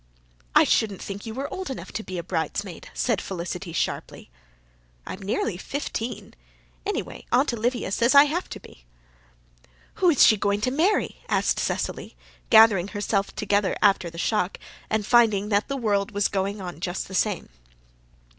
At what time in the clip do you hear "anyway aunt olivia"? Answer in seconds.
6.87-7.91